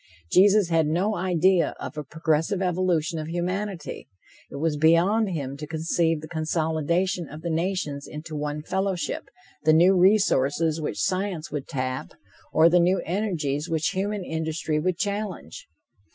[0.31, 4.09] Jesus had no idea of a progressive evolution of humanity.
[4.49, 9.27] It was beyond him to conceive the consolidation of the nations into one fellowship,
[9.63, 12.13] the new resources which science would tap,
[12.51, 15.67] or the new energies which human industry would challenge.